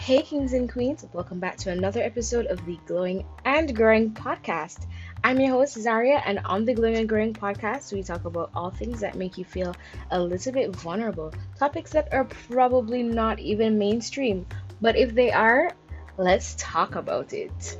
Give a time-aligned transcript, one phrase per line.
[0.00, 4.86] Hey, kings and queens, welcome back to another episode of the Glowing and Growing podcast.
[5.22, 8.70] I'm your host, Zharia, and on the Glowing and Growing podcast, we talk about all
[8.70, 9.76] things that make you feel
[10.10, 14.46] a little bit vulnerable, topics that are probably not even mainstream,
[14.80, 15.70] but if they are,
[16.16, 17.76] let's talk about it.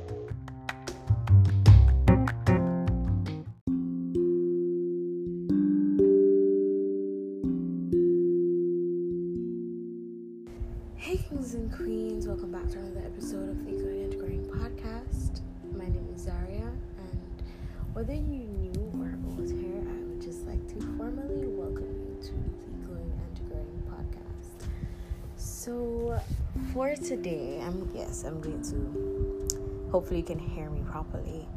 [25.63, 26.19] So,
[26.73, 29.91] for today, I'm yes, I'm going to.
[29.91, 31.47] Hopefully, you can hear me properly.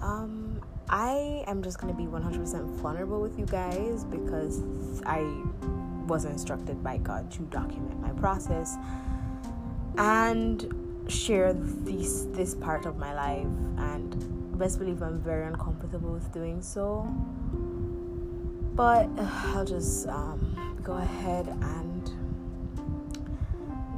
[0.00, 4.62] Um, I am just gonna be 100% vulnerable with you guys because
[5.04, 5.20] I
[6.06, 8.78] was instructed by God to document my process
[9.98, 13.44] and share this this part of my life
[13.76, 17.02] and best believe I'm very uncomfortable with doing so
[18.74, 22.17] but I'll just um, go ahead and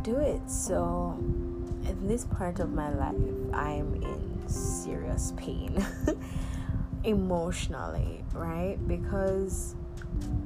[0.03, 0.49] do it.
[0.51, 3.15] So in this part of my life
[3.53, 5.85] I'm in serious pain
[7.05, 8.77] emotionally right?
[8.87, 9.75] Because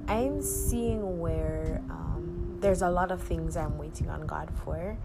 [0.09, 4.97] I'm seeing where um, there's a lot of things I'm waiting on God for.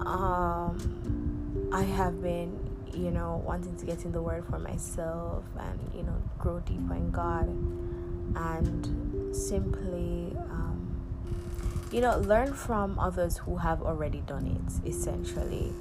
[0.00, 2.58] Um, I have been,
[2.94, 6.94] you know, wanting to get in the Word for myself and, you know, grow deeper
[6.94, 7.48] in God.
[8.36, 10.69] And simply, um,
[11.90, 15.72] you know, learn from others who have already done it, essentially,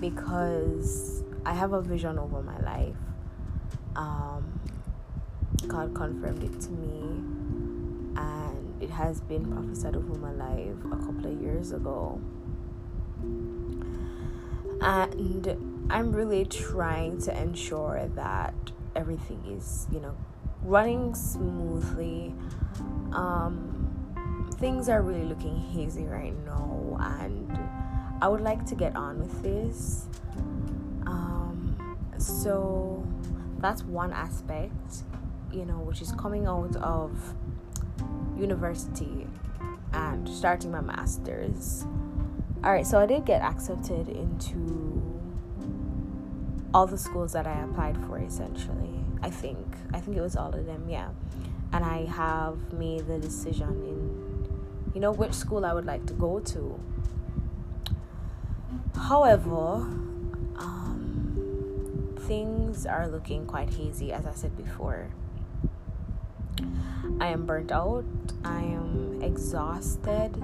[0.00, 2.96] because I have a vision over my life.
[3.94, 4.60] Um,
[5.66, 7.02] God confirmed it to me,
[8.16, 12.20] and it has been prophesied over my life a couple of years ago.
[14.80, 18.54] And I'm really trying to ensure that
[18.96, 20.16] everything is, you know,
[20.62, 22.34] running smoothly.
[23.12, 23.71] Um,
[24.62, 27.58] things are really looking hazy right now, and
[28.22, 30.06] I would like to get on with this.
[31.04, 33.06] Um, so
[33.58, 35.02] that's one aspect
[35.52, 37.34] you know, which is coming out of
[38.36, 39.26] university
[39.92, 41.84] and starting my master's.
[42.64, 45.20] All right, so I did get accepted into
[46.72, 49.04] all the schools that I applied for essentially.
[49.22, 49.66] I think.
[49.92, 51.10] I think it was all of them, yeah.
[51.72, 54.01] And I have made the decision in
[54.94, 56.80] you know which school I would like to go to.
[58.96, 59.86] However,
[60.56, 65.10] um, things are looking quite hazy as I said before.
[67.20, 68.04] I am burnt out,
[68.44, 70.36] I am exhausted,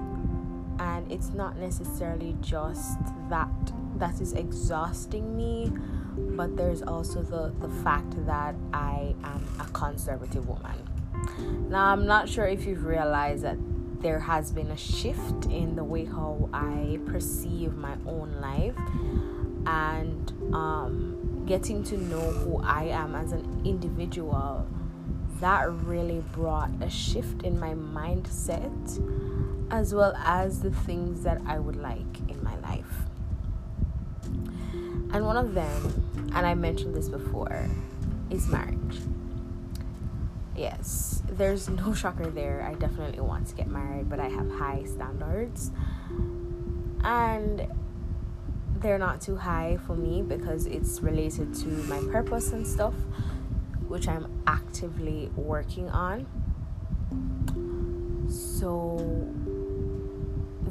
[0.79, 2.99] and it's not necessarily just
[3.29, 3.49] that
[3.97, 5.71] that is exhausting me,
[6.35, 10.87] but there's also the, the fact that I am a conservative woman.
[11.69, 13.57] Now, I'm not sure if you've realized that
[14.01, 18.75] there has been a shift in the way how I perceive my own life
[19.65, 24.65] and um, getting to know who I am as an individual
[25.39, 28.71] that really brought a shift in my mindset
[29.71, 33.05] as well as the things that I would like in my life.
[35.11, 37.69] And one of them, and I mentioned this before,
[38.29, 38.99] is marriage.
[40.59, 42.67] Yes, there's no shocker there.
[42.69, 45.71] I definitely want to get married, but I have high standards.
[47.01, 47.65] And
[48.75, 52.93] they're not too high for me because it's related to my purpose and stuff
[53.89, 56.27] which I'm actively working on.
[58.29, 59.27] So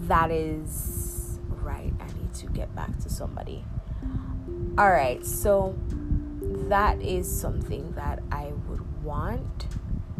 [0.07, 1.93] that is right.
[2.01, 3.65] I need to get back to somebody.
[4.79, 5.27] All right.
[5.27, 5.77] So
[6.41, 9.67] that is something that I would want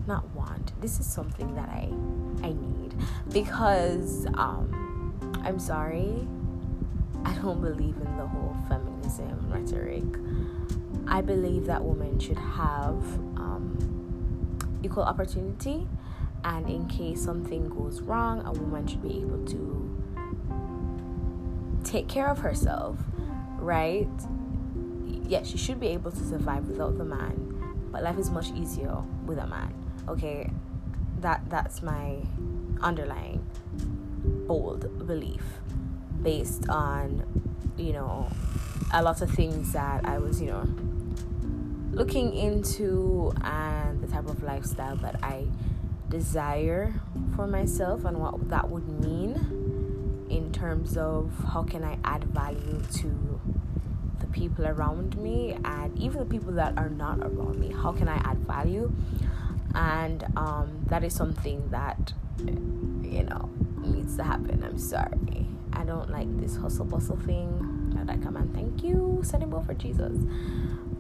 [0.09, 0.73] not want.
[0.81, 1.89] This is something that I
[2.43, 2.95] I need
[3.33, 4.89] because um
[5.45, 6.27] I'm sorry.
[7.25, 10.05] I don't believe in the whole feminism rhetoric.
[11.07, 13.03] I believe that women should have
[13.37, 15.87] um, equal opportunity,
[16.45, 20.03] and in case something goes wrong, a woman should be able to
[21.83, 22.99] take care of herself,
[23.59, 24.09] right?
[25.07, 28.97] Yes, she should be able to survive without the man, but life is much easier
[29.27, 29.73] with a man.
[30.09, 30.51] Okay,
[31.21, 32.17] that that's my
[32.81, 33.45] underlying
[34.47, 35.43] bold belief
[36.23, 37.25] based on
[37.77, 38.29] you know
[38.93, 40.67] a lot of things that I was you know
[41.93, 45.47] looking into and the type of lifestyle that I
[46.09, 46.95] desire
[47.37, 52.83] for myself and what that would mean in terms of how can I add value
[52.95, 53.41] to
[54.21, 57.73] the people around me and even the people that are not around me.
[57.73, 58.93] How can I add value?
[59.75, 63.49] And um, that is something that you know
[63.79, 64.63] needs to happen.
[64.65, 65.47] I'm sorry.
[65.73, 67.91] I don't like this hustle bustle thing.
[67.95, 70.17] Not like, come on, thank you, sending both for Jesus.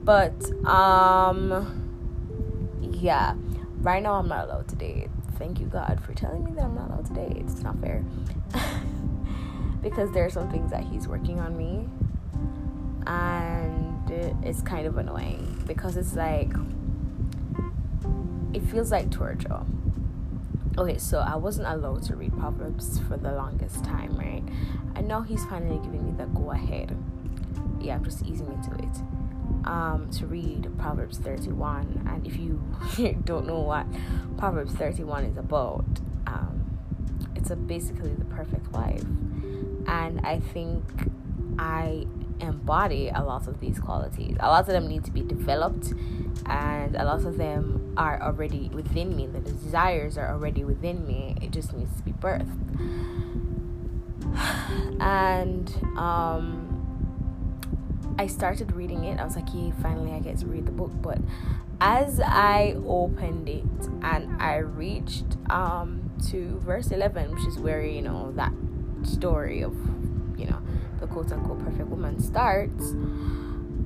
[0.04, 1.84] But um
[2.80, 3.34] yeah,
[3.80, 5.08] right now I'm not allowed to date.
[5.36, 7.36] Thank you God for telling me that I'm not allowed to date.
[7.36, 8.04] It's not fair.
[9.82, 11.88] because there are some things that he's working on me
[13.06, 14.10] and
[14.44, 16.52] it's kind of annoying because it's like
[18.54, 19.62] it feels like torture.
[20.76, 24.44] Okay so i wasn't allowed to read proverbs for the longest time right?
[24.94, 26.96] I know he's finally giving me the go ahead.
[27.80, 29.02] Yeah i'm just easing into it.
[29.64, 32.62] Um, to read proverbs 31 and if you
[33.24, 33.86] don't know what
[34.36, 35.84] proverbs 31 is about
[36.26, 36.78] um,
[37.34, 39.02] it's basically the perfect wife
[39.86, 40.84] and i think
[41.58, 42.06] i
[42.40, 44.36] embody a lot of these qualities.
[44.40, 45.92] A lot of them need to be developed,
[46.46, 49.26] and a lot of them are already within me.
[49.26, 51.36] The desires are already within me.
[51.42, 52.46] It just needs to be birthed.
[55.00, 56.68] And um,
[58.18, 59.18] I started reading it.
[59.18, 61.18] I was like, "Yeah, finally, I get to read the book." But
[61.80, 63.64] as I opened it
[64.02, 68.52] and I reached um, to verse eleven, which is where you know that
[69.02, 69.74] story of
[70.36, 70.60] you know
[71.00, 72.92] the quote unquote perfect woman starts.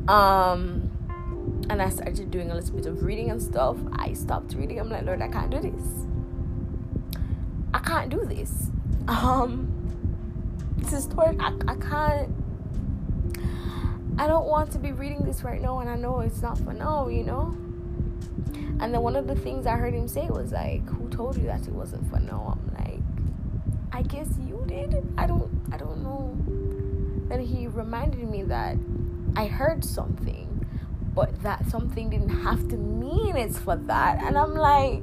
[0.09, 0.91] Um,
[1.72, 3.78] and I started doing a little bit of reading and stuff.
[3.94, 4.78] I stopped reading.
[4.78, 6.06] I'm like, Lord, I can't do this.
[7.72, 8.70] I can't do this.
[9.08, 9.72] Um,
[10.76, 11.40] this is torture.
[11.40, 12.34] I, I can't.
[14.19, 16.74] I don't want to be reading this right now, and I know it's not for
[16.74, 17.56] now, you know.
[18.78, 21.44] And then one of the things I heard him say was like, "Who told you
[21.44, 23.00] that it wasn't for now?" I'm like,
[23.92, 25.10] "I guess you did.
[25.16, 25.50] I don't.
[25.72, 26.36] I don't know."
[27.30, 28.76] then he reminded me that
[29.36, 30.51] I heard something,
[31.14, 34.23] but that something didn't have to mean it's for that.
[34.23, 35.03] And I'm like,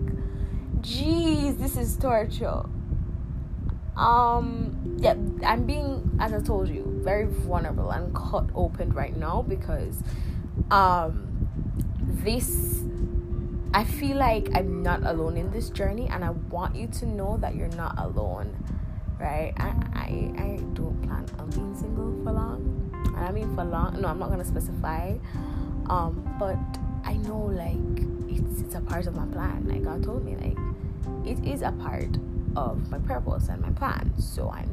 [0.81, 2.63] geez, this is torture.
[3.95, 5.15] Um, yeah,
[5.45, 10.01] I'm being, as I told you, very vulnerable and cut open right now because,
[10.71, 11.25] um,
[12.23, 12.83] this
[13.71, 17.37] I feel like I'm not alone in this journey, and I want you to know
[17.37, 18.57] that you're not alone
[19.19, 19.53] right?
[19.57, 20.07] I, I,
[20.41, 22.89] I don't plan on being single for long.
[23.15, 25.15] And I mean for long, no, I'm not gonna specify.
[25.89, 26.57] Um, but
[27.03, 29.65] I know like it's it's a part of my plan.
[29.67, 30.57] Like God told me, like
[31.25, 32.17] it is a part
[32.55, 34.13] of my purpose and my plan.
[34.17, 34.69] So I'm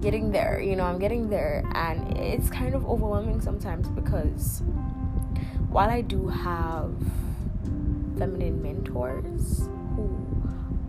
[0.00, 4.62] getting there, you know, I'm getting there and it's kind of overwhelming sometimes because
[5.70, 6.92] while I do have
[8.18, 10.26] feminine mentors who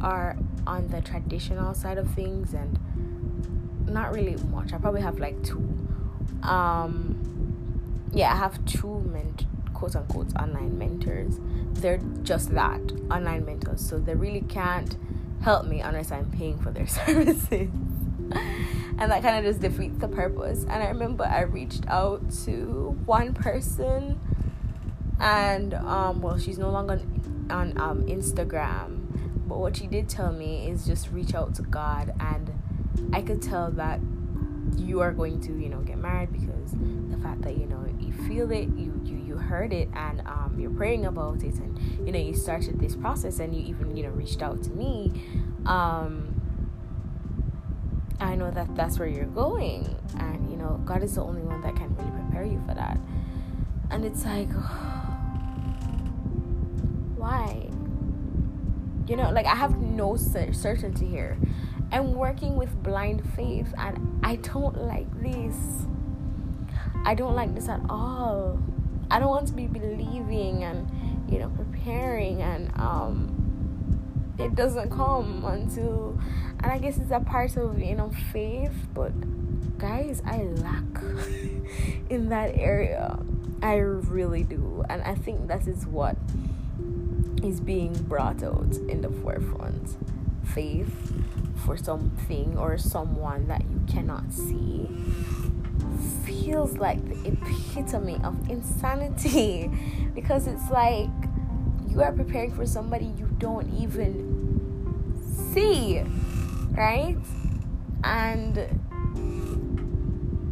[0.01, 2.79] are on the traditional side of things and
[3.87, 4.73] not really much.
[4.73, 5.67] I probably have like two.
[6.43, 7.36] Um,
[8.13, 11.39] yeah, I have two ment- quote unquote online mentors.
[11.73, 12.81] They're just that
[13.11, 14.95] online mentors, so they really can't
[15.41, 17.69] help me unless I'm paying for their services.
[18.31, 20.63] and that kind of just defeats the purpose.
[20.63, 24.19] And I remember I reached out to one person,
[25.19, 27.01] and um, well, she's no longer
[27.49, 29.07] on um, Instagram
[29.47, 32.51] but what she did tell me is just reach out to God, and
[33.13, 33.99] I could tell that
[34.75, 36.73] you are going to, you know, get married because
[37.17, 40.55] the fact that you know you feel it, you you you heard it, and um,
[40.59, 44.03] you're praying about it, and you know you started this process, and you even you
[44.03, 45.11] know reached out to me.
[45.65, 46.33] Um,
[48.19, 51.61] I know that that's where you're going, and you know God is the only one
[51.61, 52.97] that can really prepare you for that.
[53.89, 54.49] And it's like,
[57.15, 57.69] why?
[59.07, 61.37] You know, like I have no certainty here.
[61.91, 65.55] I'm working with blind faith and I don't like this.
[67.07, 68.59] I don't like this at all.
[69.09, 70.91] I don't want to be believing and,
[71.31, 76.19] you know, preparing and um it doesn't come until
[76.61, 79.13] and I guess it's a part of, you know, faith, but
[79.77, 80.83] guys, I lack
[82.09, 83.17] in that area.
[83.61, 84.83] I really do.
[84.89, 86.17] And I think that is what
[87.41, 89.95] is being brought out in the forefront.
[90.43, 91.13] Faith
[91.65, 94.89] for something or someone that you cannot see
[96.25, 99.71] feels like the epitome of insanity
[100.15, 101.09] because it's like
[101.87, 104.37] you are preparing for somebody you don't even
[105.53, 106.01] see,
[106.71, 107.17] right?
[108.03, 108.57] And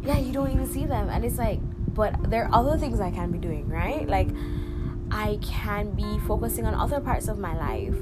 [0.04, 1.60] yeah, you don't even see them, and it's like,
[1.94, 4.06] but there are other things I can be doing, right?
[4.06, 4.28] Like,
[5.10, 7.94] I can be focusing on other parts of my life.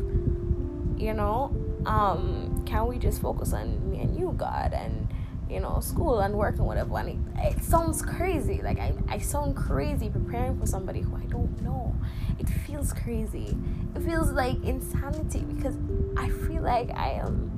[0.97, 1.55] You know,
[1.87, 5.04] um, can we just focus on me and you, God, and
[5.49, 6.99] you know, school and work and whatever.
[6.99, 7.09] And
[7.39, 8.61] it, it sounds crazy.
[8.63, 11.95] Like I, I sound crazy preparing for somebody who I don't know.
[12.39, 13.57] It feels crazy.
[13.95, 15.77] It feels like insanity because
[16.17, 17.51] I feel like I am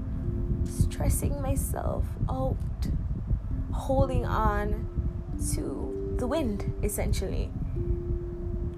[0.67, 2.57] stressing myself out,
[3.73, 4.89] holding on
[5.55, 7.51] to the wind essentially.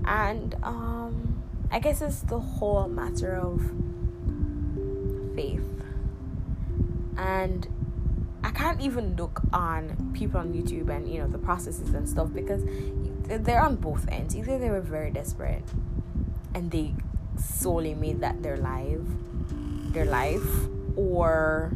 [0.05, 3.61] And um, I guess it's the whole matter of
[5.35, 5.61] faith
[7.17, 7.67] and
[8.59, 12.62] can't even look on people on YouTube and you know the processes and stuff because
[13.29, 14.35] they're on both ends.
[14.35, 15.62] Either they were very desperate
[16.55, 16.93] and they
[17.37, 19.07] solely made that their life,
[19.93, 20.43] their life,
[20.97, 21.71] or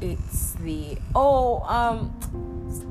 [0.00, 2.10] it's the oh um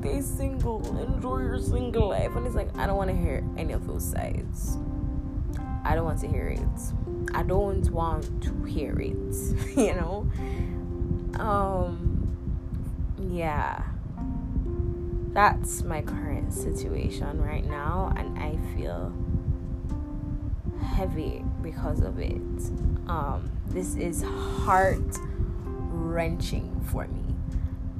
[0.00, 3.74] stay single, enjoy your single life, and it's like I don't want to hear any
[3.74, 4.78] of those sides.
[5.84, 7.34] I don't want to hear it.
[7.34, 9.34] I don't want to hear it.
[9.76, 10.30] you know
[11.38, 12.11] um
[13.32, 13.82] yeah
[15.32, 19.10] that's my current situation right now and i feel
[20.94, 22.36] heavy because of it
[23.08, 25.18] um this is heart
[25.90, 27.22] wrenching for me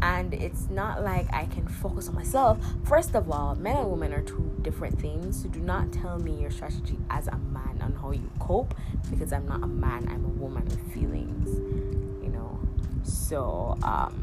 [0.03, 2.59] and it's not like I can focus on myself.
[2.85, 5.41] First of all, men and women are two different things.
[5.41, 8.75] So do not tell me your strategy as a man on how you cope
[9.11, 11.49] because I'm not a man, I'm a woman with feelings.
[12.21, 12.59] You know.
[13.05, 14.22] So um,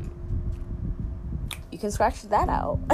[1.71, 2.79] you can scratch that out.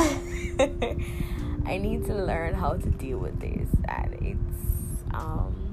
[1.66, 5.66] I need to learn how to deal with this, and it's um,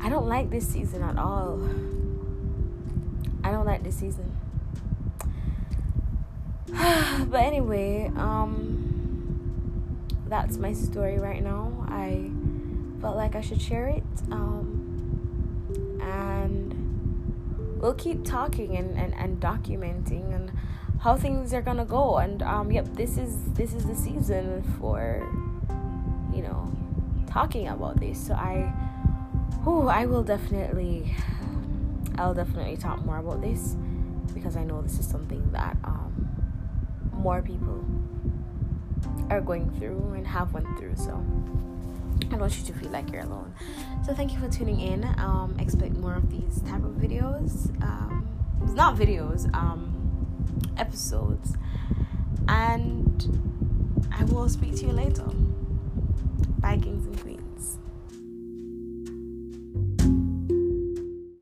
[0.00, 1.60] I don't like this season at all.
[3.42, 4.36] I don't like this season.
[6.68, 9.96] but anyway, um,
[10.28, 11.86] that's my story right now.
[11.88, 12.30] I
[13.00, 14.04] felt like I should share it.
[14.30, 16.77] Um, and
[17.78, 20.52] we'll keep talking and, and, and documenting and
[21.00, 22.18] how things are gonna go.
[22.18, 25.26] And um yep this is this is the season for
[26.34, 26.72] you know
[27.26, 28.26] talking about this.
[28.26, 28.72] So i
[29.66, 31.14] oh i will definitely
[32.16, 33.76] i'll definitely talk more about this
[34.34, 36.12] because i know this is something that um
[37.12, 37.84] more people
[39.30, 41.12] are going through and have went through so
[42.28, 43.54] I don't want you to feel like you're alone.
[44.04, 45.02] So thank you for tuning in.
[45.18, 47.70] Um, expect more of these type of videos.
[47.82, 48.28] Um,
[48.74, 51.56] not videos, um, episodes.
[52.46, 55.24] And I will speak to you later.
[56.58, 57.37] Bye, kings and queens.